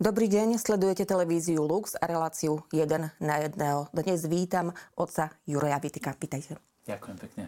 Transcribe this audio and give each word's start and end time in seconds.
Dobrý 0.00 0.32
deň, 0.32 0.56
sledujete 0.56 1.04
televíziu 1.04 1.60
Lux 1.60 1.92
a 1.92 2.08
reláciu 2.08 2.64
1 2.72 3.20
na 3.20 3.34
1. 3.36 3.92
Dnes 3.92 4.24
vítam 4.24 4.72
otca 4.96 5.28
Juraja 5.44 5.76
Vitika. 5.76 6.16
Pýtajte. 6.16 6.56
Ďakujem 6.88 7.16
pekne. 7.20 7.42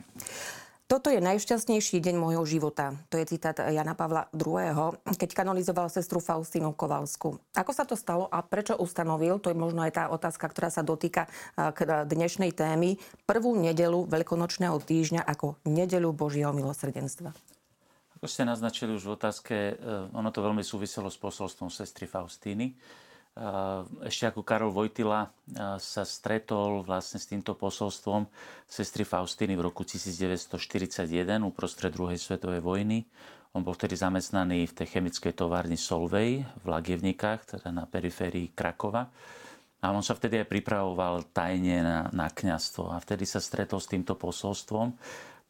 Toto 0.85 1.09
je 1.09 1.17
najšťastnejší 1.25 2.05
deň 2.05 2.21
môjho 2.21 2.45
života. 2.45 2.93
To 3.09 3.17
je 3.17 3.25
citát 3.25 3.57
Jana 3.57 3.97
Pavla 3.97 4.29
II., 4.37 5.01
keď 5.17 5.31
kanonizoval 5.33 5.89
sestru 5.89 6.21
Faustínu 6.21 6.77
Kovalsku. 6.77 7.41
Ako 7.57 7.73
sa 7.73 7.89
to 7.89 7.97
stalo 7.97 8.29
a 8.29 8.45
prečo 8.45 8.77
ustanovil, 8.77 9.41
to 9.41 9.49
je 9.49 9.57
možno 9.57 9.81
aj 9.81 9.97
tá 9.97 10.05
otázka, 10.13 10.45
ktorá 10.53 10.69
sa 10.69 10.85
dotýka 10.85 11.33
k 11.57 12.05
dnešnej 12.05 12.53
témy, 12.53 13.01
prvú 13.25 13.57
nedelu 13.57 14.05
veľkonočného 14.05 14.77
týždňa 14.77 15.25
ako 15.25 15.57
nedelu 15.65 16.13
Božieho 16.13 16.53
milosrdenstva. 16.53 17.33
Ako 18.23 18.31
ste 18.31 18.47
naznačili 18.47 18.95
už 18.95 19.03
v 19.03 19.19
otázke, 19.19 19.55
e, 19.75 19.75
ono 20.15 20.31
to 20.31 20.47
veľmi 20.47 20.63
súviselo 20.63 21.11
s 21.11 21.19
posolstvom 21.19 21.75
sestry 21.75 22.07
Faustíny. 22.07 22.71
E, 22.71 22.75
ešte 24.07 24.31
ako 24.31 24.47
Karol 24.47 24.71
Vojtila 24.71 25.27
e, 25.27 25.29
sa 25.83 26.07
stretol 26.07 26.87
vlastne 26.87 27.19
s 27.19 27.27
týmto 27.27 27.59
posolstvom 27.59 28.31
sestry 28.71 29.03
Faustíny 29.03 29.59
v 29.59 29.67
roku 29.67 29.83
1941 29.83 30.55
uprostred 31.43 31.91
druhej 31.91 32.15
svetovej 32.15 32.63
vojny. 32.63 33.03
On 33.59 33.67
bol 33.67 33.75
vtedy 33.75 33.99
zamestnaný 33.99 34.71
v 34.71 34.77
tej 34.79 34.87
chemickej 34.95 35.35
továrni 35.35 35.75
Solvej 35.75 36.47
v 36.47 36.67
Lagievnikách, 36.71 37.59
teda 37.59 37.75
na 37.75 37.91
periférii 37.91 38.55
Krakova. 38.55 39.11
A 39.83 39.91
on 39.91 40.07
sa 40.07 40.15
vtedy 40.15 40.39
aj 40.39 40.47
pripravoval 40.47 41.27
tajne 41.35 41.83
na, 41.83 41.99
na 42.15 42.31
kňastvo. 42.31 42.87
A 42.95 43.03
vtedy 43.03 43.27
sa 43.27 43.43
stretol 43.43 43.83
s 43.83 43.91
týmto 43.91 44.15
posolstvom 44.15 44.95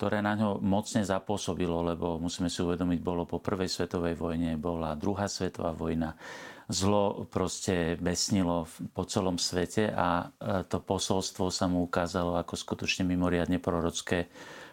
ktoré 0.03 0.19
na 0.19 0.35
ňo 0.35 0.59
mocne 0.59 1.07
zapôsobilo, 1.07 1.79
lebo 1.87 2.19
musíme 2.19 2.51
si 2.51 2.59
uvedomiť, 2.59 2.99
bolo 2.99 3.23
po 3.23 3.39
prvej 3.39 3.71
svetovej 3.71 4.19
vojne, 4.19 4.59
bola 4.59 4.99
druhá 4.99 5.31
svetová 5.31 5.71
vojna. 5.71 6.19
Zlo 6.67 7.23
proste 7.31 7.95
besnilo 8.03 8.67
po 8.99 9.07
celom 9.07 9.39
svete 9.39 9.95
a 9.95 10.27
e, 10.27 10.67
to 10.67 10.83
posolstvo 10.83 11.55
sa 11.55 11.71
mu 11.71 11.87
ukázalo 11.87 12.35
ako 12.35 12.59
skutočne 12.59 13.07
mimoriadne 13.07 13.63
prorocké 13.63 14.27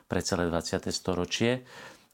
pre 0.10 0.26
celé 0.26 0.50
20. 0.50 0.90
storočie. 0.90 1.62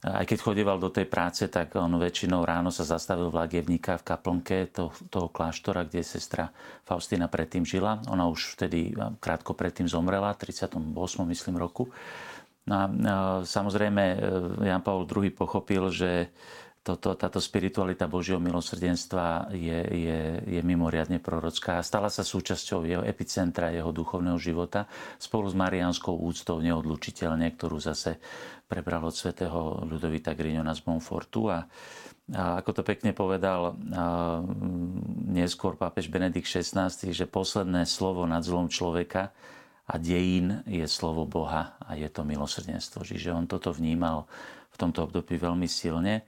Aj 0.04 0.28
keď 0.28 0.36
chodieval 0.36 0.76
do 0.76 0.92
tej 0.92 1.08
práce, 1.08 1.48
tak 1.48 1.72
on 1.72 1.96
väčšinou 1.96 2.44
ráno 2.44 2.68
sa 2.68 2.84
zastavil 2.84 3.32
v 3.32 3.40
Lagievníka 3.40 3.96
v 3.96 4.12
kaplnke 4.12 4.68
toho, 4.68 4.92
toho 5.08 5.32
kláštora, 5.32 5.88
kde 5.88 6.04
sestra 6.04 6.52
Faustina 6.84 7.32
predtým 7.32 7.64
žila. 7.64 8.04
Ona 8.12 8.28
už 8.28 8.60
vtedy 8.60 8.92
krátko 9.24 9.56
predtým 9.56 9.88
zomrela, 9.88 10.36
38. 10.36 10.84
myslím 11.32 11.56
roku. 11.56 11.88
No 12.66 12.74
a 12.74 12.84
samozrejme 13.46 14.02
e, 14.02 14.18
Jan 14.66 14.82
Paul 14.82 15.06
II 15.06 15.30
pochopil, 15.30 15.86
že 15.94 16.34
toto, 16.86 17.18
táto 17.18 17.42
spiritualita 17.42 18.06
Božieho 18.06 18.38
milosrdenstva 18.38 19.50
je, 19.50 19.78
je, 19.90 20.20
je 20.46 20.60
mimoriadne 20.62 21.18
prorocká 21.18 21.82
a 21.82 21.86
stala 21.86 22.06
sa 22.06 22.22
súčasťou 22.22 22.86
jeho 22.86 23.02
epicentra, 23.02 23.74
jeho 23.74 23.90
duchovného 23.90 24.38
života 24.38 24.86
spolu 25.18 25.50
s 25.50 25.58
marianskou 25.58 26.14
úctou 26.14 26.62
neodlučiteľne, 26.62 27.50
ktorú 27.58 27.82
zase 27.82 28.22
prebral 28.70 29.02
od 29.02 29.14
svätého 29.14 29.82
Ludovita 29.82 30.38
Grignona 30.38 30.78
z 30.78 30.86
Montfortu. 30.86 31.50
A, 31.50 31.66
a 32.38 32.62
ako 32.62 32.70
to 32.70 32.82
pekne 32.86 33.10
povedal 33.10 33.74
a, 33.74 33.74
neskôr 35.26 35.74
pápež 35.74 36.06
Benedikt 36.06 36.46
XVI, 36.46 36.86
že 36.90 37.26
posledné 37.26 37.82
slovo 37.82 38.22
nad 38.30 38.46
zlom 38.46 38.70
človeka 38.70 39.34
a 39.86 39.94
dejín 40.02 40.66
je 40.66 40.86
slovo 40.90 41.26
Boha 41.26 41.78
a 41.78 41.94
je 41.94 42.10
to 42.10 42.26
milosrdenstvo. 42.26 43.06
Čiže 43.06 43.30
on 43.30 43.46
toto 43.46 43.70
vnímal 43.70 44.26
v 44.74 44.76
tomto 44.76 45.06
období 45.06 45.38
veľmi 45.38 45.70
silne. 45.70 46.26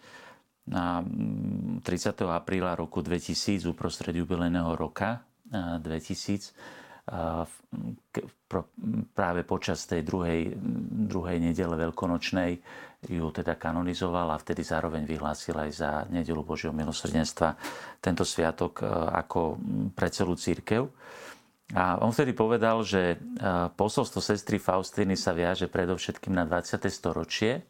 Na 0.69 1.03
30. 1.03 1.83
Mm, 1.83 2.31
apríla 2.31 2.79
roku 2.79 3.03
2000, 3.03 3.67
uprostred 3.67 4.15
jubilejného 4.15 4.77
roka 4.79 5.25
2000, 5.49 6.53
práve 9.17 9.41
počas 9.49 9.89
tej 9.89 10.05
druhej, 10.05 10.53
druhej 11.09 11.41
nedele 11.41 11.89
veľkonočnej 11.89 12.61
ju 13.09 13.27
teda 13.31 13.57
kanonizoval 13.57 14.35
a 14.35 14.41
vtedy 14.43 14.61
zároveň 14.61 15.07
vyhlásil 15.07 15.57
aj 15.57 15.71
za 15.73 15.91
nedelu 16.11 16.43
Božieho 16.45 16.75
milosrdenstva 16.75 17.55
tento 18.03 18.27
sviatok 18.27 18.85
ako 19.15 19.57
pre 19.95 20.13
celú 20.13 20.37
církev. 20.37 20.85
A 21.77 22.01
on 22.01 22.17
vtedy 22.17 22.33
povedal, 22.33 22.81
že 22.81 23.13
e, 23.13 23.17
posolstvo 23.77 24.25
sestry 24.25 24.57
Faustiny 24.57 25.21
sa 25.21 25.37
viaže 25.37 25.69
predovšetkým 25.69 26.33
na 26.33 26.49
20. 26.49 26.89
storočie, 26.89 27.61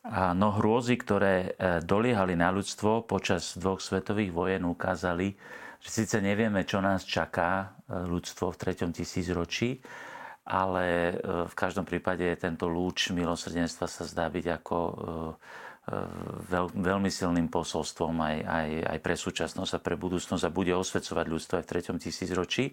a 0.00 0.32
no 0.32 0.56
hrôzy, 0.56 0.96
ktoré 0.96 1.52
e, 1.52 1.84
doliehali 1.84 2.32
na 2.32 2.48
ľudstvo 2.48 3.04
počas 3.04 3.60
dvoch 3.60 3.84
svetových 3.84 4.32
vojen, 4.32 4.64
ukázali, 4.64 5.36
že 5.84 5.88
síce 5.92 6.16
nevieme, 6.24 6.64
čo 6.64 6.80
nás 6.80 7.04
čaká 7.04 7.76
e, 7.84 8.08
ľudstvo 8.08 8.56
v 8.56 8.60
treťom 8.60 8.96
tisícročí, 8.96 9.84
ale 10.48 11.14
v 11.22 11.54
každom 11.54 11.86
prípade 11.86 12.26
tento 12.34 12.66
lúč 12.66 13.12
milosrdenstva 13.14 13.86
sa 13.86 14.02
zdá 14.02 14.26
byť 14.26 14.46
ako 14.58 14.76
veľ, 16.50 16.70
veľmi 16.74 17.10
silným 17.10 17.50
posolstvom 17.50 18.14
aj, 18.22 18.36
aj, 18.46 18.68
aj 18.96 18.98
pre 19.02 19.14
súčasnosť 19.18 19.72
a 19.76 19.82
pre 19.82 19.94
budúcnosť 19.98 20.44
a 20.46 20.54
bude 20.54 20.72
osvecovať 20.74 21.26
ľudstvo 21.26 21.54
aj 21.58 21.64
v 21.66 21.70
treťom 21.70 21.96
tisícročí. 21.98 22.64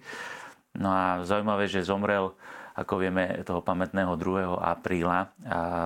No 0.78 0.94
a 0.94 1.26
zaujímavé, 1.26 1.66
že 1.66 1.82
zomrel, 1.82 2.38
ako 2.78 3.02
vieme, 3.02 3.42
toho 3.42 3.66
pamätného 3.66 4.14
2. 4.14 4.62
apríla 4.62 5.34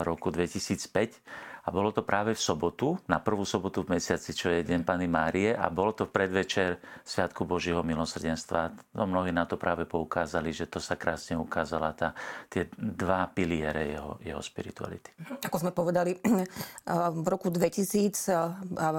roku 0.03 0.27
2005 0.29 1.50
a 1.61 1.69
bolo 1.69 1.93
to 1.93 2.01
práve 2.01 2.33
v 2.33 2.41
sobotu, 2.41 2.97
na 3.05 3.21
prvú 3.21 3.45
sobotu 3.45 3.85
v 3.85 3.97
mesiaci, 3.97 4.33
čo 4.33 4.49
je 4.49 4.65
Deň 4.65 4.81
Pany 4.81 5.05
Márie 5.05 5.53
a 5.53 5.69
bolo 5.69 5.93
to 5.93 6.09
v 6.09 6.13
predvečer 6.13 6.81
Sviatku 7.05 7.45
Božieho 7.45 7.85
milosrdenstva. 7.85 8.73
No, 8.97 9.05
mnohí 9.05 9.29
na 9.29 9.45
to 9.45 9.61
práve 9.61 9.85
poukázali, 9.85 10.49
že 10.49 10.65
to 10.65 10.81
sa 10.81 10.97
krásne 10.97 11.37
ukázala 11.37 11.93
tá, 11.93 12.17
tie 12.49 12.65
dva 12.75 13.29
piliere 13.29 13.93
jeho, 13.93 14.17
jeho 14.25 14.41
spirituality. 14.41 15.13
Ako 15.45 15.61
sme 15.61 15.71
povedali, 15.71 16.17
v 17.21 17.25
roku 17.29 17.53
2000 17.53 18.17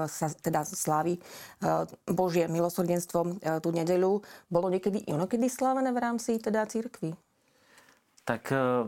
sa 0.07 0.27
teda 0.39 0.63
slávi 0.63 1.19
Božie 2.07 2.47
milosrdenstvo 2.47 3.19
tú 3.59 3.69
nedeľu. 3.75 4.23
Bolo 4.47 4.67
niekedy 4.71 5.03
inokedy 5.11 5.51
slávené 5.51 5.91
v 5.91 5.99
rámci 5.99 6.39
teda 6.39 6.63
církvy? 6.63 7.32
Tak 8.23 8.55
eh, 8.55 8.87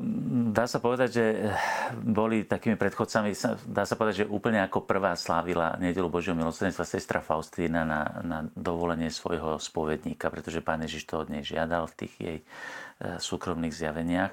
dá 0.55 0.63
sa 0.63 0.79
povedať, 0.79 1.09
že 1.11 1.25
eh, 1.27 1.51
boli 1.99 2.47
takými 2.47 2.79
predchodcami, 2.79 3.35
dá 3.67 3.83
sa 3.83 3.99
povedať, 3.99 4.23
že 4.23 4.31
úplne 4.31 4.63
ako 4.63 4.87
prvá 4.87 5.11
slávila 5.19 5.75
nedelu 5.75 6.07
Božieho 6.07 6.39
milosrdenstva 6.39 6.87
sestra 6.87 7.19
Faustína 7.19 7.83
na, 7.83 8.01
na 8.23 8.47
dovolenie 8.55 9.11
svojho 9.11 9.59
spovedníka, 9.59 10.31
pretože 10.31 10.63
pán 10.63 10.87
Ježiš 10.87 11.11
to 11.11 11.19
od 11.19 11.27
nej 11.27 11.43
žiadal 11.43 11.91
v 11.91 11.97
tých 11.99 12.13
jej 12.15 12.37
eh, 12.39 13.19
súkromných 13.19 13.75
zjaveniach. 13.75 14.31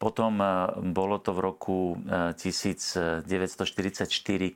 Potom 0.00 0.40
bolo 0.96 1.20
to 1.20 1.36
v 1.36 1.44
roku 1.44 1.92
1944, 2.08 3.28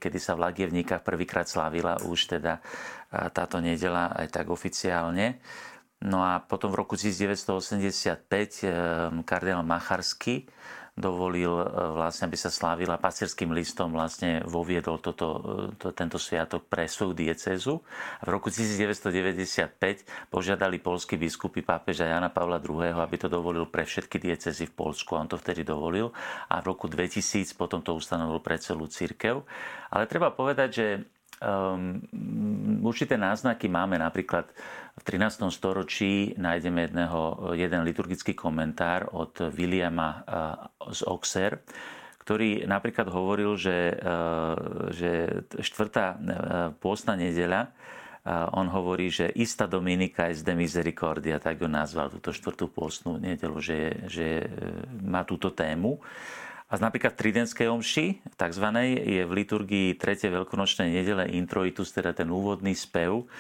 kedy 0.01 0.17
sa 0.17 0.33
v 0.33 0.41
Lagievníkach 0.41 1.05
prvýkrát 1.05 1.45
slávila 1.45 2.01
už 2.01 2.33
teda 2.33 2.65
táto 3.13 3.61
nedela 3.61 4.09
aj 4.17 4.33
tak 4.33 4.49
oficiálne. 4.49 5.37
No 6.05 6.21
a 6.21 6.37
potom 6.45 6.69
v 6.69 6.85
roku 6.85 7.01
1985 7.01 8.29
ehm, 8.69 9.25
kardinál 9.25 9.65
Macharsky 9.65 10.45
dovolil 10.95 11.51
e, 11.51 11.67
vlastne, 11.97 12.31
aby 12.31 12.39
sa 12.39 12.55
slávila 12.55 13.03
pacierským 13.03 13.51
listom 13.51 13.91
vlastne 13.91 14.47
voviedol 14.47 15.03
toto, 15.03 15.27
e, 15.43 15.81
to, 15.81 15.91
tento 15.91 16.23
sviatok 16.23 16.71
pre 16.71 16.87
svoju 16.87 17.19
diecézu. 17.19 17.83
A 18.21 18.23
v 18.23 18.31
roku 18.31 18.47
1995 18.47 20.31
požiadali 20.31 20.79
polskí 20.79 21.19
biskupy 21.19 21.67
pápeža 21.67 22.07
Jana 22.07 22.31
Pavla 22.31 22.63
II, 22.63 22.95
aby 22.95 23.17
to 23.19 23.27
dovolil 23.27 23.67
pre 23.67 23.83
všetky 23.83 24.23
diecezy 24.23 24.71
v 24.71 24.77
Polsku. 24.77 25.19
A 25.19 25.27
on 25.27 25.29
to 25.33 25.41
vtedy 25.41 25.67
dovolil. 25.67 26.15
A 26.47 26.63
v 26.63 26.71
roku 26.71 26.87
2000 26.87 27.59
potom 27.59 27.83
to 27.83 27.97
ustanovil 27.99 28.39
pre 28.39 28.61
celú 28.63 28.87
církev. 28.87 29.43
Ale 29.91 30.07
treba 30.07 30.31
povedať, 30.31 30.69
že 30.71 30.87
um, 31.41 31.99
určité 32.85 33.19
náznaky 33.19 33.67
máme. 33.67 33.99
Napríklad 33.99 34.51
v 34.95 35.03
13. 35.03 35.51
storočí 35.51 36.37
nájdeme 36.39 36.87
jedného, 36.91 37.51
jeden 37.59 37.83
liturgický 37.83 38.37
komentár 38.37 39.11
od 39.11 39.51
Williama 39.51 40.11
uh, 40.11 40.23
z 40.93 41.01
Oxer, 41.09 41.65
ktorý 42.23 42.65
napríklad 42.69 43.11
hovoril, 43.11 43.59
že, 43.59 43.95
uh, 43.99 44.91
že 44.95 45.43
štvrtá 45.59 46.07
uh, 46.07 46.19
pôstna 46.79 47.19
nedeľa 47.19 47.75
on 48.57 48.73
hovorí, 48.73 49.13
že 49.13 49.29
Ista 49.37 49.69
Dominika 49.69 50.33
je 50.33 50.41
de 50.41 50.57
Misericordia, 50.57 51.37
tak 51.37 51.61
ho 51.61 51.69
nazval 51.69 52.09
túto 52.09 52.33
štvrtú 52.33 52.73
pôstnu 52.73 53.21
nedelu, 53.21 53.61
že, 53.61 54.09
že 54.09 54.49
má 55.05 55.29
túto 55.29 55.53
tému. 55.53 56.01
A 56.75 56.83
napríklad 56.83 57.15
v 57.15 57.21
Tridentskej 57.23 57.71
omši, 57.71 58.35
tzv. 58.35 58.67
je 58.99 59.23
v 59.23 59.31
liturgii 59.31 59.95
3. 59.95 60.27
veľkonočnej 60.27 60.91
nedele 60.91 61.31
introitus, 61.39 61.95
teda 61.95 62.11
ten 62.11 62.27
úvodný 62.27 62.75
spev, 62.75 63.31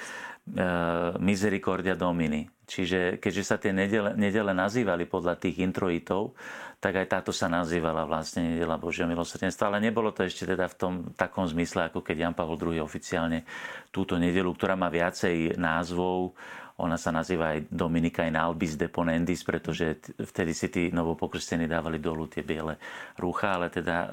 Misericordia 1.18 1.98
Domini. 1.98 2.46
Čiže 2.62 3.18
keďže 3.18 3.42
sa 3.42 3.58
tie 3.58 3.74
nedele, 3.74 4.14
nedele 4.14 4.54
nazývali 4.54 5.10
podľa 5.10 5.34
tých 5.34 5.66
introitov, 5.66 6.38
tak 6.78 7.00
aj 7.00 7.10
táto 7.10 7.32
sa 7.34 7.50
nazývala 7.50 8.06
vlastne 8.06 8.54
nedela 8.54 8.78
Božieho 8.78 9.10
milosrdenstva, 9.10 9.66
ale 9.66 9.82
nebolo 9.82 10.14
to 10.14 10.22
ešte 10.22 10.46
teda 10.46 10.70
v 10.70 10.76
tom 10.78 10.94
takom 11.18 11.48
zmysle, 11.48 11.90
ako 11.90 12.06
keď 12.06 12.16
Jan 12.28 12.36
Pavel 12.38 12.60
II 12.60 12.86
oficiálne 12.86 13.42
túto 13.90 14.14
nedelu, 14.14 14.52
ktorá 14.52 14.78
má 14.78 14.92
viacej 14.92 15.58
názvov, 15.58 16.38
ona 16.74 16.98
sa 16.98 17.14
nazýva 17.14 17.54
aj 17.54 17.70
Dominika 17.70 18.26
in 18.26 18.34
albis 18.34 18.74
deponendis, 18.74 19.46
pretože 19.46 20.02
vtedy 20.18 20.50
si 20.50 20.66
tí 20.66 20.82
novopokrstení 20.90 21.70
dávali 21.70 22.02
dolu 22.02 22.26
tie 22.26 22.42
biele 22.42 22.82
rúcha, 23.14 23.54
ale 23.54 23.70
teda 23.70 24.10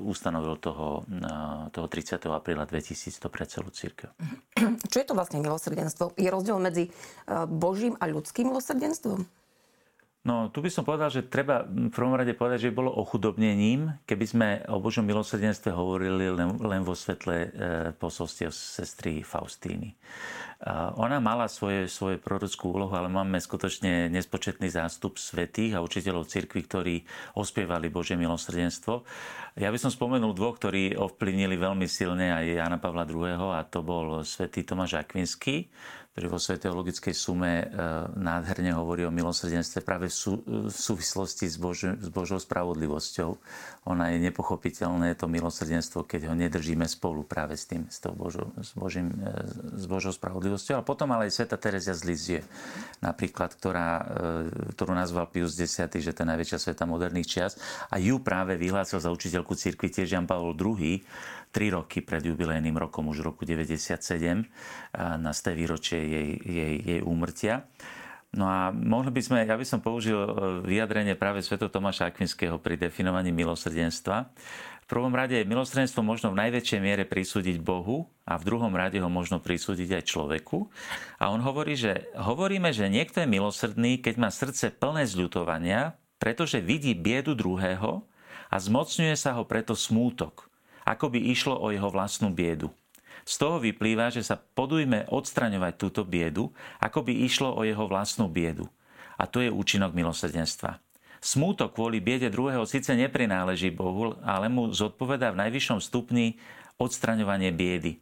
ustanovil 0.00 0.56
toho, 0.56 1.04
toho 1.68 1.86
30. 1.86 2.16
apríla 2.32 2.64
2100 2.64 3.28
pre 3.28 3.44
celú 3.44 3.68
církev. 3.68 4.08
Čo 4.88 4.96
je 5.04 5.06
to 5.06 5.12
vlastne 5.12 5.44
milosrdenstvo? 5.44 6.16
Je 6.16 6.32
rozdiel 6.32 6.56
medzi 6.56 6.88
Božím 7.48 7.92
a 8.00 8.08
ľudským 8.08 8.48
milosrdenstvom? 8.48 9.37
No, 10.28 10.52
tu 10.52 10.60
by 10.60 10.68
som 10.68 10.84
povedal, 10.84 11.08
že 11.08 11.24
treba 11.24 11.64
v 11.64 11.88
prvom 11.88 12.12
rade 12.12 12.36
povedať, 12.36 12.68
že 12.68 12.76
bolo 12.76 12.92
ochudobnením, 12.92 13.96
keby 14.04 14.24
sme 14.28 14.48
o 14.68 14.76
Božom 14.76 15.08
milosrdenstve 15.08 15.72
hovorili 15.72 16.28
len, 16.28 16.60
len 16.60 16.84
vo 16.84 16.92
svetle 16.92 17.36
e, 17.40 17.48
posolstiev 17.96 18.52
sestry 18.52 19.24
Faustíny. 19.24 19.96
Ona 20.98 21.22
mala 21.22 21.46
svoje, 21.46 21.86
svoje 21.86 22.18
prorockú 22.18 22.74
úlohu, 22.74 22.90
ale 22.90 23.06
máme 23.06 23.38
skutočne 23.38 24.10
nespočetný 24.10 24.66
zástup 24.66 25.14
svetých 25.14 25.78
a 25.78 25.84
učiteľov 25.86 26.26
cirkvi, 26.26 26.60
ktorí 26.66 26.94
ospievali 27.38 27.86
Božie 27.86 28.18
milosrdenstvo. 28.18 29.06
Ja 29.54 29.70
by 29.70 29.78
som 29.78 29.94
spomenul 29.94 30.34
dvoch, 30.34 30.58
ktorí 30.58 30.98
ovplyvnili 30.98 31.54
veľmi 31.54 31.86
silne 31.86 32.34
aj 32.34 32.58
Jana 32.58 32.78
Pavla 32.82 33.06
II. 33.06 33.54
a 33.54 33.62
to 33.70 33.86
bol 33.86 34.26
svätý 34.26 34.66
Tomáš 34.66 34.98
Akvinský, 34.98 35.70
ktorý 36.18 36.34
vo 36.34 36.42
Svetej 36.42 36.74
logickej 36.74 37.14
sume 37.14 37.62
e, 37.62 37.66
nádherne 38.18 38.74
hovorí 38.74 39.06
o 39.06 39.14
milosrdenstve 39.14 39.86
práve 39.86 40.10
v, 40.10 40.18
sú, 40.18 40.42
v 40.42 40.66
súvislosti 40.66 41.46
s, 41.46 41.54
Bož, 41.62 41.94
s 41.94 42.10
Božou 42.10 42.42
spravodlivosťou. 42.42 43.38
Ona 43.86 44.10
je 44.10 44.26
nepochopiteľné, 44.26 45.14
to 45.14 45.30
milosrdenstvo, 45.30 46.02
keď 46.02 46.26
ho 46.26 46.34
nedržíme 46.34 46.90
spolu 46.90 47.22
práve 47.22 47.54
s 47.54 47.70
tým, 47.70 47.86
s, 47.86 48.02
Božou, 48.10 48.50
s, 48.58 48.74
Božím, 48.74 49.14
e, 49.14 49.46
s 49.78 49.86
Božou 49.86 50.10
spravodlivosťou. 50.10 50.82
A 50.82 50.82
potom 50.82 51.06
ale 51.14 51.30
aj 51.30 51.38
Sveta 51.38 51.54
Terezia 51.54 51.94
z 51.94 52.02
Lizie, 52.02 52.40
napríklad, 52.98 53.54
ktorá, 53.54 54.02
e, 54.02 54.74
ktorú 54.74 54.98
nazval 54.98 55.30
Pius 55.30 55.54
X, 55.54 55.86
že 56.02 56.10
to 56.10 56.26
je 56.26 56.30
najväčšia 56.34 56.58
sveta 56.58 56.82
moderných 56.82 57.30
čias. 57.30 57.54
A 57.94 58.02
ju 58.02 58.18
práve 58.18 58.58
vyhlásil 58.58 58.98
za 58.98 59.14
učiteľku 59.14 59.54
cirkvi 59.54 59.86
tiež 59.86 60.18
Jan 60.18 60.26
Pavel 60.26 60.58
II, 60.58 60.98
tri 61.50 61.72
roky 61.72 62.04
pred 62.04 62.22
jubilejným 62.22 62.76
rokom, 62.76 63.08
už 63.10 63.24
v 63.24 63.28
roku 63.28 63.42
97, 63.48 64.44
na 64.94 65.32
sté 65.32 65.56
výročie 65.56 65.98
jej, 65.98 66.28
jej, 66.44 66.74
jej 66.80 67.00
úmrtia. 67.02 67.68
No 68.28 68.44
a 68.44 68.68
mohli 68.68 69.08
by 69.08 69.20
sme, 69.24 69.38
ja 69.48 69.56
by 69.56 69.64
som 69.64 69.80
použil 69.80 70.20
e, 70.20 70.28
vyjadrenie 70.68 71.16
práve 71.16 71.40
Sv. 71.40 71.56
Tomáša 71.56 72.12
Akvinského 72.12 72.60
pri 72.60 72.76
definovaní 72.76 73.32
milosrdenstva. 73.32 74.28
V 74.84 74.86
prvom 74.86 75.12
rade 75.16 75.40
je 75.40 75.48
milosrdenstvo 75.48 76.04
možno 76.04 76.32
v 76.32 76.40
najväčšej 76.44 76.80
miere 76.80 77.04
prisúdiť 77.08 77.56
Bohu 77.60 78.08
a 78.28 78.36
v 78.36 78.44
druhom 78.44 78.72
rade 78.72 79.00
ho 79.00 79.08
možno 79.08 79.40
prisúdiť 79.40 80.00
aj 80.00 80.08
človeku. 80.12 80.68
A 81.20 81.32
on 81.32 81.40
hovorí, 81.40 81.72
že 81.72 82.08
hovoríme, 82.20 82.68
že 82.72 82.92
niekto 82.92 83.24
je 83.24 83.32
milosrdný, 83.32 84.00
keď 84.04 84.14
má 84.20 84.28
srdce 84.28 84.76
plné 84.76 85.08
zľutovania, 85.08 85.96
pretože 86.20 86.60
vidí 86.60 86.92
biedu 86.92 87.32
druhého 87.32 88.04
a 88.48 88.56
zmocňuje 88.60 89.16
sa 89.16 89.36
ho 89.40 89.48
preto 89.48 89.72
smútok 89.72 90.47
ako 90.88 91.12
by 91.12 91.20
išlo 91.20 91.60
o 91.60 91.68
jeho 91.68 91.92
vlastnú 91.92 92.32
biedu. 92.32 92.72
Z 93.28 93.44
toho 93.44 93.60
vyplýva, 93.60 94.08
že 94.08 94.24
sa 94.24 94.40
podujme 94.40 95.04
odstraňovať 95.12 95.76
túto 95.76 96.00
biedu, 96.08 96.48
ako 96.80 97.04
by 97.04 97.12
išlo 97.28 97.52
o 97.52 97.60
jeho 97.60 97.84
vlastnú 97.84 98.24
biedu. 98.24 98.64
A 99.20 99.28
to 99.28 99.44
je 99.44 99.52
účinok 99.52 99.92
milosrdenstva. 99.92 100.80
Smútok 101.20 101.76
kvôli 101.76 102.00
biede 102.00 102.32
druhého 102.32 102.64
síce 102.64 102.94
neprináleží 102.94 103.74
Bohu, 103.74 104.16
ale 104.24 104.48
mu 104.48 104.72
zodpoveda 104.72 105.34
v 105.34 105.44
najvyššom 105.44 105.82
stupni 105.82 106.40
odstraňovanie 106.80 107.52
biedy. 107.52 108.00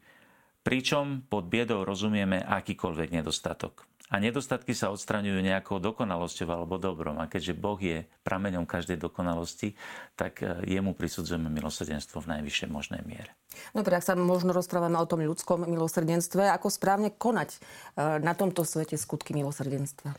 Pričom 0.62 1.24
pod 1.26 1.48
biedou 1.48 1.82
rozumieme 1.82 2.44
akýkoľvek 2.44 3.08
nedostatok. 3.18 3.88
A 4.06 4.22
nedostatky 4.22 4.70
sa 4.70 4.94
odstraňujú 4.94 5.42
nejakou 5.42 5.82
dokonalosťou 5.82 6.46
alebo 6.46 6.78
dobrom. 6.78 7.18
A 7.18 7.26
keďže 7.26 7.58
Boh 7.58 7.74
je 7.74 8.06
prameňom 8.22 8.62
každej 8.62 9.02
dokonalosti, 9.02 9.74
tak 10.14 10.46
e, 10.46 10.62
jemu 10.62 10.94
prisudzujeme 10.94 11.50
milosrdenstvo 11.50 12.22
v 12.22 12.38
najvyššej 12.38 12.70
možnej 12.70 13.02
miere. 13.02 13.34
Dobre, 13.74 13.98
ak 13.98 14.06
sa 14.06 14.14
možno 14.14 14.54
rozprávame 14.54 14.94
o 14.94 15.10
tom 15.10 15.26
ľudskom 15.26 15.66
milosrdenstve, 15.66 16.46
ako 16.54 16.70
správne 16.70 17.10
konať 17.18 17.50
e, 17.50 17.58
na 18.22 18.38
tomto 18.38 18.62
svete 18.62 18.94
skutky 18.94 19.34
milosrdenstva? 19.34 20.14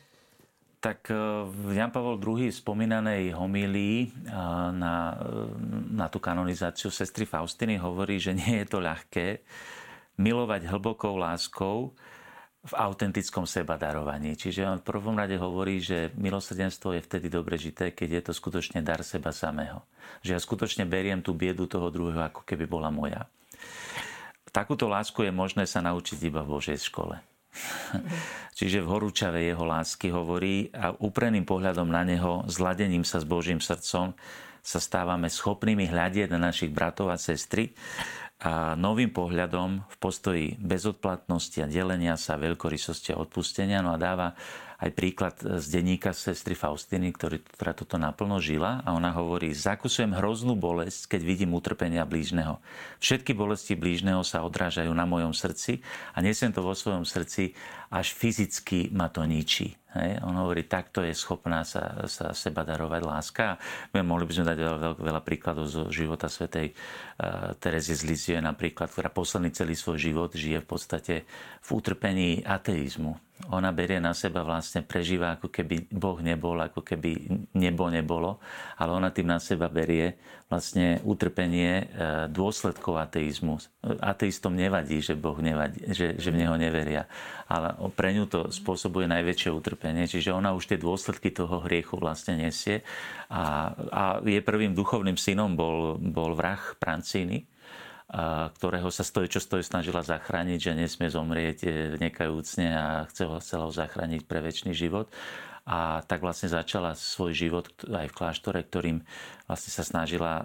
Tak 0.84 1.08
e, 1.08 1.48
Jan 1.72 1.88
Pavel 1.88 2.20
II 2.20 2.52
spomínanej 2.52 3.32
homílii 3.32 4.28
na, 4.76 5.16
na 5.88 6.06
tú 6.12 6.20
kanonizáciu 6.20 6.92
sestry 6.92 7.24
Faustiny 7.24 7.80
hovorí, 7.80 8.20
že 8.20 8.36
nie 8.36 8.60
je 8.60 8.66
to 8.68 8.84
ľahké 8.84 9.40
milovať 10.20 10.68
hlbokou 10.68 11.16
láskou, 11.16 11.96
v 12.66 12.72
autentickom 12.74 13.46
sebadarovaní. 13.46 14.34
Čiže 14.34 14.66
on 14.66 14.78
v 14.82 14.88
prvom 14.90 15.14
rade 15.14 15.38
hovorí, 15.38 15.78
že 15.78 16.10
milosrdenstvo 16.18 16.98
je 16.98 17.06
vtedy 17.06 17.30
dobre 17.30 17.54
žité, 17.54 17.94
keď 17.94 18.08
je 18.18 18.22
to 18.28 18.32
skutočne 18.34 18.82
dar 18.82 18.98
seba 19.06 19.30
samého. 19.30 19.86
Že 20.26 20.30
ja 20.34 20.40
skutočne 20.42 20.84
beriem 20.84 21.22
tú 21.22 21.38
biedu 21.38 21.70
toho 21.70 21.88
druhého, 21.94 22.26
ako 22.26 22.42
keby 22.42 22.66
bola 22.66 22.90
moja. 22.90 23.30
Takúto 24.50 24.90
lásku 24.90 25.22
je 25.22 25.30
možné 25.30 25.70
sa 25.70 25.78
naučiť 25.84 26.18
iba 26.26 26.42
v 26.42 26.58
Božej 26.58 26.82
škole. 26.82 27.22
Čiže 28.58 28.82
v 28.82 28.90
horúčave 28.90 29.38
jeho 29.46 29.62
lásky 29.62 30.10
hovorí 30.10 30.74
a 30.74 30.90
úpreným 30.98 31.46
pohľadom 31.46 31.86
na 31.86 32.02
neho, 32.02 32.42
zladením 32.50 33.06
sa 33.06 33.22
s 33.22 33.26
Božím 33.28 33.62
srdcom, 33.62 34.18
sa 34.58 34.78
stávame 34.82 35.30
schopnými 35.30 35.86
hľadieť 35.88 36.28
na 36.34 36.50
našich 36.50 36.74
bratov 36.74 37.14
a 37.14 37.16
sestry 37.16 37.72
a 38.38 38.78
novým 38.78 39.10
pohľadom 39.10 39.82
v 39.82 39.96
postoji 39.98 40.46
bezodplatnosti 40.62 41.58
a 41.58 41.66
delenia 41.66 42.14
sa, 42.14 42.38
veľkorysosti 42.38 43.10
a 43.10 43.18
odpustenia. 43.18 43.82
No 43.82 43.94
a 43.94 43.98
dáva 43.98 44.38
aj 44.78 44.94
príklad 44.94 45.34
z 45.42 45.66
denníka 45.74 46.14
sestry 46.14 46.54
Faustiny, 46.54 47.10
ktorý, 47.10 47.42
ktorá 47.42 47.74
toto 47.74 47.98
naplno 47.98 48.38
žila 48.38 48.78
a 48.86 48.94
ona 48.94 49.10
hovorí, 49.10 49.50
zakusujem 49.50 50.14
hroznú 50.14 50.54
bolesť, 50.54 51.18
keď 51.18 51.20
vidím 51.26 51.50
utrpenia 51.58 52.06
blížneho. 52.06 52.62
Všetky 53.02 53.34
bolesti 53.34 53.74
blížneho 53.74 54.22
sa 54.22 54.46
odrážajú 54.46 54.94
na 54.94 55.02
mojom 55.02 55.34
srdci 55.34 55.82
a 56.14 56.22
nesem 56.22 56.54
to 56.54 56.62
vo 56.62 56.78
svojom 56.78 57.02
srdci, 57.02 57.58
až 57.90 58.14
fyzicky 58.14 58.94
ma 58.94 59.10
to 59.10 59.26
ničí. 59.26 59.74
Hej? 59.96 60.20
On 60.20 60.36
hovorí, 60.36 60.68
takto 60.68 61.00
je 61.00 61.16
schopná 61.16 61.64
sa, 61.64 62.04
sa 62.04 62.36
seba 62.36 62.60
darovať 62.66 63.00
láska. 63.00 63.56
My 63.96 64.04
mohli 64.04 64.28
by 64.28 64.32
sme 64.36 64.50
dať 64.52 64.58
veľa, 64.60 64.78
veľa, 65.00 65.22
príkladov 65.24 65.64
zo 65.68 65.88
života 65.88 66.28
svätej 66.28 66.72
uh, 66.72 67.56
Terezie 67.56 67.96
z 67.96 68.02
Lizie, 68.04 68.36
napríklad, 68.44 68.92
ktorá 68.92 69.08
posledný 69.08 69.48
celý 69.56 69.72
svoj 69.72 69.96
život 69.96 70.30
žije 70.36 70.60
v 70.60 70.68
podstate 70.68 71.14
v 71.64 71.68
utrpení 71.72 72.44
ateizmu 72.44 73.16
ona 73.46 73.70
berie 73.70 74.02
na 74.02 74.18
seba 74.18 74.42
vlastne, 74.42 74.82
prežíva 74.82 75.38
ako 75.38 75.46
keby 75.46 75.86
Boh 75.94 76.18
nebol, 76.18 76.58
ako 76.58 76.82
keby 76.82 77.30
nebo 77.54 77.86
nebolo, 77.86 78.42
ale 78.74 78.90
ona 78.90 79.14
tým 79.14 79.30
na 79.30 79.38
seba 79.38 79.70
berie 79.70 80.18
vlastne 80.50 80.98
utrpenie 81.06 81.70
e, 81.70 81.84
dôsledkov 82.34 82.98
ateizmu. 82.98 83.62
Ateistom 84.02 84.58
nevadí, 84.58 84.98
že 84.98 85.14
Boh 85.14 85.38
nevadí, 85.38 85.86
že, 85.94 86.18
že 86.18 86.28
v 86.34 86.40
Neho 86.42 86.58
neveria, 86.58 87.06
ale 87.46 87.78
pre 87.94 88.10
ňu 88.10 88.26
to 88.26 88.50
spôsobuje 88.50 89.06
najväčšie 89.06 89.54
utrpenie, 89.54 89.77
čiže 89.80 90.34
ona 90.34 90.52
už 90.52 90.74
tie 90.74 90.78
dôsledky 90.78 91.30
toho 91.30 91.62
hriechu 91.64 91.96
vlastne 91.96 92.34
nesie 92.34 92.82
a, 93.30 93.72
a 93.90 94.02
jej 94.24 94.42
prvým 94.42 94.74
duchovným 94.74 95.16
synom 95.16 95.54
bol, 95.54 95.96
bol 95.98 96.34
vrah 96.34 96.60
Prancíny, 96.78 97.46
ktorého 98.56 98.88
sa 98.88 99.04
stojí, 99.04 99.28
čo 99.28 99.36
stojí 99.36 99.60
snažila 99.60 100.00
zachrániť, 100.00 100.58
že 100.58 100.72
nesmie 100.72 101.12
zomrieť 101.12 101.58
e, 101.68 101.68
nekajúcne 102.00 102.66
a 102.72 102.86
chce 103.04 103.22
ho, 103.28 103.36
chcela 103.36 103.68
ho 103.68 103.72
zachrániť 103.72 104.24
pre 104.24 104.40
väčší 104.40 104.72
život. 104.72 105.12
A 105.68 106.00
tak 106.08 106.24
vlastne 106.24 106.48
začala 106.48 106.96
svoj 106.96 107.36
život 107.36 107.68
aj 107.84 108.08
v 108.08 108.16
kláštore, 108.16 108.64
ktorým 108.64 109.04
vlastne 109.44 109.68
sa 109.68 109.84
snažila 109.84 110.32
e, 110.32 110.44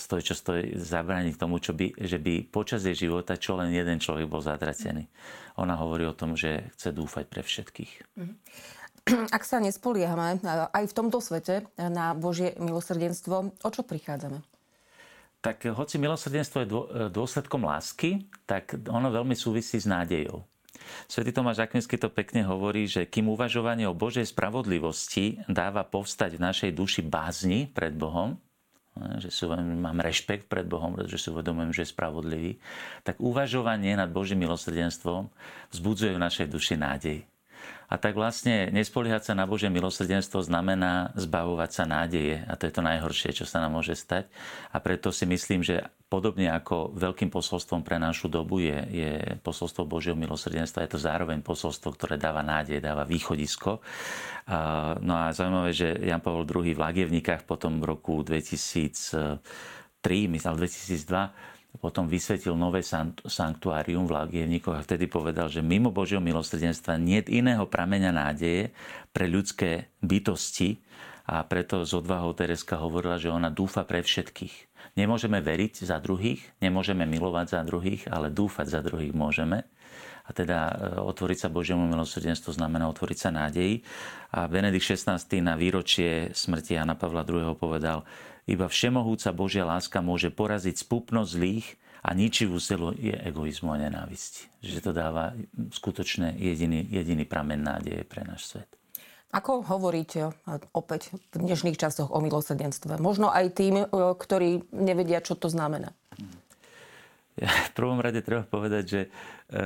stoj, 0.00 0.24
čo 0.24 0.32
stojí, 0.32 0.80
zabrániť 0.80 1.36
tomu, 1.36 1.60
čo 1.60 1.76
by, 1.76 1.92
že 2.00 2.16
by 2.16 2.48
počas 2.48 2.88
jej 2.88 2.96
života 2.96 3.36
čo 3.36 3.60
len 3.60 3.76
jeden 3.76 4.00
človek 4.00 4.24
bol 4.24 4.40
zatratený. 4.40 5.04
Ona 5.60 5.76
hovorí 5.76 6.08
o 6.08 6.16
tom, 6.16 6.32
že 6.32 6.72
chce 6.80 6.96
dúfať 6.96 7.28
pre 7.28 7.44
všetkých. 7.44 7.92
Ak 9.36 9.44
sa 9.44 9.60
nespoliehame 9.60 10.40
e, 10.40 10.48
aj 10.48 10.84
v 10.88 10.96
tomto 10.96 11.20
svete 11.20 11.68
na 11.76 12.16
Božie 12.16 12.56
milosrdenstvo, 12.56 13.52
o 13.52 13.68
čo 13.68 13.84
prichádzame? 13.84 14.40
tak 15.44 15.68
hoci 15.68 16.00
milosrdenstvo 16.00 16.64
je 16.64 16.72
dôsledkom 17.12 17.68
lásky, 17.68 18.24
tak 18.48 18.80
ono 18.88 19.12
veľmi 19.12 19.36
súvisí 19.36 19.76
s 19.76 19.84
nádejou. 19.84 20.40
Svetý 21.06 21.30
Tomáš 21.34 21.64
Akvinský 21.64 21.96
to 22.00 22.12
pekne 22.12 22.44
hovorí, 22.44 22.88
že 22.88 23.08
kým 23.08 23.30
uvažovanie 23.32 23.84
o 23.88 23.96
Božej 23.96 24.28
spravodlivosti 24.28 25.44
dáva 25.50 25.84
povstať 25.84 26.36
v 26.36 26.44
našej 26.44 26.70
duši 26.72 27.00
bázni 27.04 27.66
pred 27.70 27.92
Bohom, 27.92 28.40
že 29.18 29.30
si 29.34 29.42
mám 29.50 29.98
rešpekt 29.98 30.46
pred 30.46 30.64
Bohom, 30.64 30.94
pretože 30.94 31.26
si 31.26 31.28
uvedomujem, 31.34 31.74
že 31.74 31.82
je 31.82 31.92
spravodlivý, 31.94 32.52
tak 33.02 33.18
uvažovanie 33.18 33.98
nad 33.98 34.10
Božím 34.14 34.46
milosrdenstvom 34.46 35.30
vzbudzuje 35.74 36.14
v 36.14 36.22
našej 36.22 36.46
duši 36.46 36.74
nádej. 36.78 37.18
A 37.88 38.00
tak 38.00 38.16
vlastne 38.16 38.72
nespoliehať 38.72 39.30
sa 39.30 39.34
na 39.36 39.44
Božie 39.44 39.68
milosrdenstvo 39.68 40.40
znamená 40.40 41.12
zbavovať 41.14 41.70
sa 41.70 41.84
nádeje. 41.84 42.42
A 42.48 42.56
to 42.56 42.66
je 42.66 42.74
to 42.74 42.82
najhoršie, 42.82 43.30
čo 43.36 43.44
sa 43.44 43.60
nám 43.60 43.76
môže 43.76 43.94
stať. 43.94 44.28
A 44.72 44.80
preto 44.80 45.12
si 45.12 45.28
myslím, 45.28 45.60
že 45.60 45.84
podobne 46.14 46.46
ako 46.54 46.94
veľkým 46.94 47.26
posolstvom 47.26 47.82
pre 47.82 47.98
našu 47.98 48.30
dobu 48.30 48.62
je, 48.62 48.78
je 48.86 49.12
posolstvo 49.42 49.82
Božieho 49.82 50.14
milosrdenstva, 50.14 50.86
je 50.86 50.94
to 50.94 51.02
zároveň 51.02 51.42
posolstvo, 51.42 51.90
ktoré 51.98 52.14
dáva 52.14 52.46
nádej, 52.46 52.78
dáva 52.78 53.02
východisko. 53.02 53.82
No 55.02 55.14
a 55.18 55.34
zaujímavé, 55.34 55.74
že 55.74 55.98
Jan 55.98 56.22
Pavel 56.22 56.46
II 56.46 56.70
v 56.70 56.82
Lagievnikách 56.86 57.42
potom 57.42 57.82
v 57.82 57.90
roku 57.90 58.22
2003, 58.22 59.42
myslím, 60.06 60.54
2002 60.54 61.82
potom 61.82 62.06
vysvetil 62.06 62.54
nové 62.54 62.86
sanktuárium 63.26 64.06
v 64.06 64.14
Lagievníkoch 64.14 64.78
a 64.78 64.84
vtedy 64.86 65.10
povedal, 65.10 65.50
že 65.50 65.58
mimo 65.58 65.90
Božieho 65.90 66.22
milosrdenstva 66.22 66.94
nie 67.02 67.18
je 67.18 67.42
iného 67.42 67.66
prameňa 67.66 68.14
nádeje 68.14 68.70
pre 69.10 69.26
ľudské 69.26 69.90
bytosti 69.98 70.78
a 71.26 71.42
preto 71.42 71.82
z 71.82 71.98
odvahou 71.98 72.30
Tereska 72.36 72.78
hovorila, 72.78 73.18
že 73.18 73.32
ona 73.32 73.50
dúfa 73.50 73.82
pre 73.82 74.06
všetkých. 74.06 74.73
Nemôžeme 74.94 75.42
veriť 75.42 75.82
za 75.90 75.98
druhých, 75.98 76.38
nemôžeme 76.62 77.02
milovať 77.02 77.46
za 77.58 77.60
druhých, 77.66 78.06
ale 78.06 78.30
dúfať 78.30 78.78
za 78.78 78.80
druhých 78.80 79.10
môžeme. 79.10 79.66
A 80.24 80.30
teda 80.30 80.58
e, 80.70 80.74
otvoriť 81.02 81.38
sa 81.44 81.48
Božiemu 81.52 81.84
milosrdenstvu 81.90 82.54
znamená 82.54 82.86
otvoriť 82.88 83.18
sa 83.18 83.30
nádeji. 83.34 83.82
A 84.32 84.46
Benedikt 84.46 84.86
XVI 84.86 85.18
na 85.42 85.58
výročie 85.58 86.30
smrti 86.32 86.78
Jana 86.78 86.94
Pavla 86.94 87.26
II. 87.26 87.58
povedal, 87.58 88.06
iba 88.46 88.70
všemohúca 88.70 89.34
Božia 89.34 89.66
láska 89.66 89.98
môže 89.98 90.30
poraziť 90.30 90.86
spupnosť 90.86 91.30
zlých 91.32 91.66
a 92.04 92.12
ničivú 92.12 92.60
silu 92.60 92.92
je 92.94 93.16
egoizmu 93.16 93.72
a 93.74 93.80
nenávisti. 93.80 94.46
Že 94.60 94.78
to 94.78 94.90
dáva 94.92 95.32
skutočne 95.72 96.36
jediný, 96.36 96.86
jediný 96.86 97.24
pramen 97.26 97.64
nádeje 97.64 98.04
pre 98.04 98.22
náš 98.22 98.46
svet. 98.52 98.83
Ako 99.34 99.66
hovoriť 99.66 100.10
opäť 100.70 101.10
v 101.34 101.42
dnešných 101.42 101.74
časoch 101.74 102.14
o 102.14 102.22
milosrdenstve? 102.22 103.02
Možno 103.02 103.34
aj 103.34 103.50
tým, 103.58 103.82
e, 103.82 103.86
ktorí 103.90 104.70
nevedia, 104.70 105.18
čo 105.18 105.34
to 105.34 105.50
znamená. 105.50 105.90
Ja 107.34 107.50
v 107.50 107.70
prvom 107.74 107.98
rade 107.98 108.22
treba 108.22 108.46
povedať, 108.46 108.84
že 108.86 109.00
e, 109.02 109.08
e, 109.10 109.58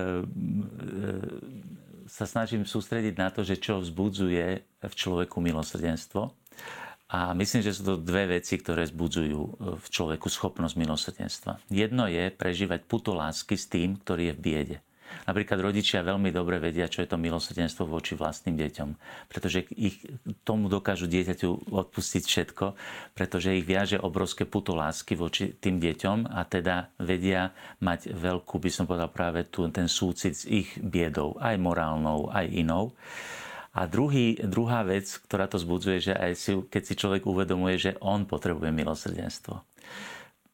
sa 2.08 2.25
snažím 2.25 2.64
sústrediť 2.64 3.14
na 3.20 3.28
to, 3.28 3.44
že 3.44 3.60
čo 3.60 3.84
vzbudzuje 3.84 4.46
v 4.88 4.94
človeku 4.96 5.37
milosrdenstvo 5.44 6.32
a 7.08 7.32
myslím, 7.32 7.64
že 7.64 7.72
sú 7.72 7.82
to 7.88 7.94
dve 7.96 8.37
veci, 8.37 8.60
ktoré 8.60 8.84
zbudzujú 8.84 9.40
e, 9.40 9.50
v 9.80 9.87
človeku 9.88 10.28
schopnosť 10.28 10.76
milosrdenstva. 10.76 11.52
Jedno 11.72 12.04
je 12.04 12.28
prežívať 12.28 12.84
puto 12.84 13.16
lásky 13.16 13.56
s 13.56 13.64
tým, 13.64 13.96
ktorý 13.96 14.32
je 14.32 14.37
v 14.37 14.40
biede. 14.40 14.76
Napríklad 15.29 15.61
rodičia 15.61 16.00
veľmi 16.00 16.33
dobre 16.33 16.57
vedia, 16.57 16.88
čo 16.88 17.05
je 17.05 17.09
to 17.11 17.21
milosrdenstvo 17.21 17.85
voči 17.85 18.17
vlastným 18.17 18.57
deťom, 18.57 18.88
pretože 19.29 19.69
ich 19.77 20.00
tomu 20.45 20.73
dokážu 20.73 21.05
dieťaťu 21.05 21.69
odpustiť 21.69 22.23
všetko, 22.25 22.67
pretože 23.12 23.57
ich 23.57 23.69
viaže 23.69 24.00
obrovské 24.00 24.49
puto 24.49 24.73
lásky 24.73 25.19
voči 25.19 25.53
tým 25.53 25.77
deťom 25.81 26.33
a 26.33 26.45
teda 26.49 26.97
vedia 27.00 27.53
mať 27.85 28.15
veľkú, 28.15 28.57
by 28.57 28.71
som 28.73 28.85
povedal 28.88 29.12
práve 29.12 29.49
tu, 29.49 29.69
ten 29.69 29.87
súcit 29.88 30.33
s 30.33 30.49
ich 30.49 30.73
biedou, 30.81 31.37
aj 31.37 31.61
morálnou, 31.61 32.33
aj 32.33 32.47
inou. 32.49 32.97
A 33.79 33.87
druhý, 33.87 34.35
druhá 34.43 34.83
vec, 34.83 35.07
ktorá 35.29 35.47
to 35.47 35.61
zbudzuje, 35.61 36.11
že 36.11 36.15
aj 36.17 36.33
si, 36.35 36.53
keď 36.67 36.83
si 36.83 36.95
človek 36.99 37.23
uvedomuje, 37.29 37.79
že 37.79 37.93
on 38.03 38.27
potrebuje 38.27 38.75
milosrdenstvo. 38.75 39.55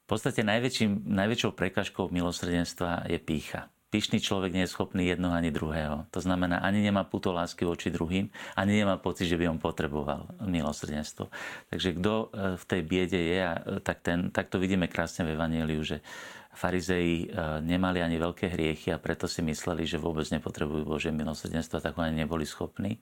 V 0.05 0.07
podstate 0.07 0.45
najväčším, 0.45 1.09
najväčšou 1.09 1.57
prekažkou 1.57 2.13
milosrdenstva 2.13 3.09
je 3.09 3.17
pícha. 3.17 3.73
Pyšný 3.95 4.19
človek 4.19 4.51
nie 4.51 4.67
je 4.67 4.75
schopný 4.75 5.07
jednoho 5.07 5.39
ani 5.39 5.55
druhého. 5.55 6.11
To 6.11 6.19
znamená, 6.19 6.59
ani 6.67 6.83
nemá 6.83 7.07
puto 7.07 7.31
lásky 7.31 7.63
voči 7.63 7.95
druhým, 7.95 8.27
ani 8.59 8.83
nemá 8.83 8.99
pocit, 8.99 9.31
že 9.31 9.39
by 9.39 9.55
on 9.55 9.63
potreboval 9.63 10.35
milosrdenstvo. 10.43 11.31
Takže 11.71 12.03
kto 12.03 12.13
e, 12.35 12.59
v 12.59 12.65
tej 12.67 12.83
biede 12.83 13.21
je, 13.23 13.39
tak, 13.87 14.03
ten, 14.03 14.35
tak 14.35 14.51
to 14.51 14.59
vidíme 14.59 14.91
krásne 14.91 15.23
v 15.23 15.39
Evangeliu, 15.39 15.87
že 15.87 16.03
Farizei 16.59 17.31
e, 17.31 17.39
nemali 17.63 18.03
ani 18.03 18.19
veľké 18.19 18.51
hriechy 18.51 18.91
a 18.91 18.99
preto 18.99 19.31
si 19.31 19.47
mysleli, 19.47 19.87
že 19.87 20.03
vôbec 20.03 20.27
nepotrebujú 20.27 20.83
Božie 20.83 21.15
milosrdenstvo, 21.15 21.79
tak 21.79 21.95
ani 21.95 22.27
neboli 22.27 22.43
schopní. 22.51 22.99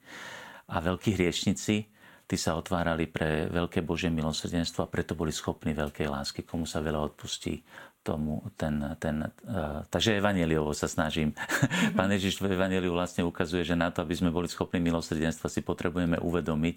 A 0.68 0.84
veľkí 0.84 1.16
hriešnici, 1.16 1.88
tí 2.28 2.36
sa 2.36 2.52
otvárali 2.52 3.08
pre 3.08 3.48
veľké 3.48 3.80
Božie 3.80 4.12
milosrdenstvo 4.12 4.84
a 4.84 4.92
preto 4.92 5.16
boli 5.16 5.32
schopní 5.32 5.72
veľkej 5.72 6.08
lásky, 6.08 6.44
komu 6.44 6.68
sa 6.68 6.84
veľa 6.84 7.00
odpustí, 7.12 7.64
tomu 8.02 8.42
ten, 8.58 8.98
ten 8.98 9.30
uh, 9.46 9.86
takže 9.86 10.18
evaneliovo 10.18 10.74
sa 10.74 10.90
snažím. 10.90 11.32
Mm-hmm. 11.32 11.94
Pán 11.98 12.10
Ježiš 12.10 12.42
v 12.42 12.54
evaneliu 12.54 12.90
vlastne 12.90 13.22
ukazuje, 13.22 13.62
že 13.62 13.78
na 13.78 13.94
to, 13.94 14.02
aby 14.02 14.14
sme 14.18 14.34
boli 14.34 14.50
schopní 14.50 14.82
milosrdenstva, 14.82 15.46
si 15.46 15.62
potrebujeme 15.62 16.18
uvedomiť, 16.18 16.76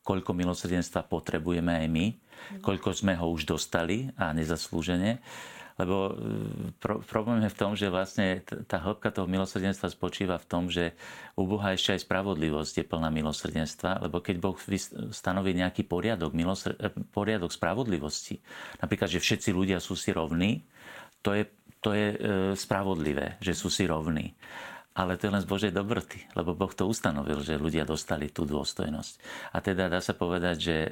koľko 0.00 0.32
milosrdenstva 0.32 1.04
potrebujeme 1.04 1.84
aj 1.84 1.86
my, 1.88 2.06
mm-hmm. 2.10 2.60
koľko 2.64 2.96
sme 2.96 3.12
ho 3.20 3.28
už 3.28 3.44
dostali 3.44 4.08
a 4.16 4.32
nezaslúžene 4.32 5.20
lebo 5.74 6.10
e, 6.10 6.12
pro, 6.78 7.02
problém 7.02 7.42
je 7.44 7.50
v 7.50 7.58
tom, 7.58 7.72
že 7.74 7.90
vlastne 7.90 8.42
tá 8.66 8.78
hĺbka 8.78 9.10
toho 9.10 9.26
milosrdenstva 9.26 9.90
spočíva 9.90 10.38
v 10.38 10.46
tom, 10.46 10.70
že 10.70 10.94
u 11.34 11.44
Boha 11.50 11.74
ešte 11.74 11.98
aj 11.98 12.06
spravodlivosť 12.06 12.74
je 12.82 12.84
plná 12.86 13.10
milosrdenstva, 13.10 14.06
lebo 14.06 14.22
keď 14.22 14.36
Boh 14.38 14.56
stanoví 15.10 15.52
nejaký 15.54 15.82
poriadok, 15.86 16.30
milosr- 16.30 16.78
e, 16.78 16.90
poriadok 17.10 17.50
spravodlivosti, 17.50 18.38
napríklad, 18.78 19.10
že 19.10 19.22
všetci 19.22 19.50
ľudia 19.50 19.82
sú 19.82 19.98
si 19.98 20.14
rovní, 20.14 20.62
to 21.24 21.34
je, 21.34 21.44
to 21.82 21.90
je 21.90 22.08
e, 22.14 22.18
spravodlivé, 22.54 23.42
že 23.42 23.56
sú 23.56 23.66
si 23.66 23.84
rovní 23.84 24.36
ale 24.94 25.18
to 25.18 25.26
je 25.26 25.34
len 25.34 25.42
z 25.42 25.50
Božej 25.50 25.72
dobroty, 25.74 26.22
lebo 26.38 26.54
Boh 26.54 26.70
to 26.70 26.86
ustanovil, 26.86 27.42
že 27.42 27.58
ľudia 27.58 27.82
dostali 27.82 28.30
tú 28.30 28.46
dôstojnosť. 28.46 29.14
A 29.50 29.58
teda 29.58 29.90
dá 29.90 29.98
sa 29.98 30.14
povedať, 30.14 30.56
že 30.62 30.76
e, 30.86 30.90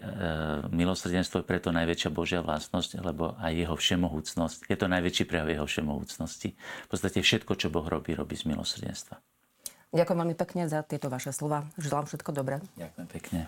milosrdenstvo 0.75 1.41
je 1.41 1.47
preto 1.47 1.71
najväčšia 1.71 2.11
Božia 2.11 2.43
vlastnosť, 2.43 2.99
lebo 2.99 3.39
aj 3.39 3.55
jeho 3.55 3.77
všemohúcnosť. 3.79 4.67
Je 4.67 4.75
to 4.75 4.91
najväčší 4.91 5.25
prejav 5.31 5.47
jeho 5.47 5.67
všemohúcnosti. 5.71 6.59
V 6.59 6.89
podstate 6.91 7.23
všetko, 7.23 7.55
čo 7.55 7.71
Boh 7.71 7.87
robí, 7.87 8.19
robí 8.19 8.35
z 8.35 8.51
milosrdenstva. 8.51 9.23
Ďakujem 9.95 10.19
veľmi 10.19 10.37
pekne 10.37 10.67
za 10.67 10.83
tieto 10.83 11.07
vaše 11.07 11.31
slova. 11.31 11.63
Želám 11.79 12.11
všetko 12.11 12.31
dobré. 12.35 12.59
Ďakujem 12.75 13.07
pekne. 13.07 13.41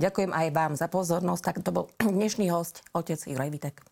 Ďakujem 0.00 0.32
aj 0.34 0.48
vám 0.50 0.72
za 0.74 0.90
pozornosť. 0.90 1.42
Tak 1.44 1.56
to 1.62 1.70
bol 1.70 1.84
dnešný 2.02 2.50
host, 2.50 2.82
otec 2.90 3.20
Ilaj 3.30 3.50
Vitek. 3.54 3.91